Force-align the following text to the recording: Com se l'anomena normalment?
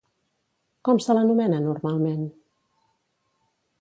Com 0.87 1.01
se 1.07 1.15
l'anomena 1.17 1.59
normalment? 1.67 2.25